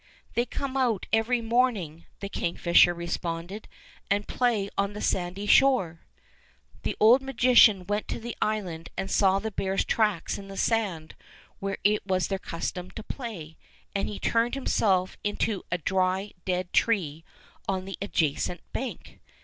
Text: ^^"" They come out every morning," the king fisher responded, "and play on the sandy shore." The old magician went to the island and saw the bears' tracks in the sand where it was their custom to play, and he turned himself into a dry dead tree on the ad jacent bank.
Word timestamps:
^^"" 0.01 0.03
They 0.33 0.47
come 0.47 0.75
out 0.77 1.05
every 1.13 1.41
morning," 1.41 2.05
the 2.21 2.27
king 2.27 2.57
fisher 2.57 2.91
responded, 2.91 3.67
"and 4.09 4.27
play 4.27 4.67
on 4.75 4.93
the 4.93 4.99
sandy 4.99 5.45
shore." 5.45 6.01
The 6.81 6.97
old 6.99 7.21
magician 7.21 7.85
went 7.85 8.07
to 8.07 8.19
the 8.19 8.35
island 8.41 8.89
and 8.97 9.11
saw 9.11 9.37
the 9.37 9.51
bears' 9.51 9.85
tracks 9.85 10.39
in 10.39 10.47
the 10.47 10.57
sand 10.57 11.13
where 11.59 11.77
it 11.83 12.03
was 12.03 12.29
their 12.29 12.39
custom 12.39 12.89
to 12.89 13.03
play, 13.03 13.57
and 13.93 14.09
he 14.09 14.17
turned 14.17 14.55
himself 14.55 15.17
into 15.23 15.61
a 15.71 15.77
dry 15.77 16.31
dead 16.45 16.73
tree 16.73 17.23
on 17.67 17.85
the 17.85 17.99
ad 18.01 18.11
jacent 18.11 18.61
bank. 18.73 19.19